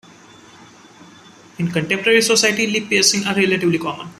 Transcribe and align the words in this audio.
In 1.59 1.69
contemporary 1.71 2.23
society, 2.23 2.65
lip 2.65 2.89
piercings 2.89 3.27
are 3.27 3.35
relatively 3.35 3.77
common. 3.77 4.09